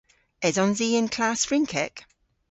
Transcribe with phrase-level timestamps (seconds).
[0.47, 1.95] Esons i y'n klass Frynkek?